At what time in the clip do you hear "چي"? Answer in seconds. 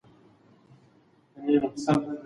2.03-2.11